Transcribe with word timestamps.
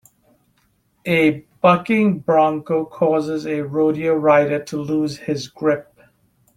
A 1.05 1.41
bucking 1.61 2.21
bronco 2.21 2.85
causes 2.85 3.45
a 3.45 3.61
rodeo 3.61 4.15
rider 4.15 4.57
to 4.63 4.77
lose 4.81 5.15
his 5.19 5.47
grip. 5.47 5.95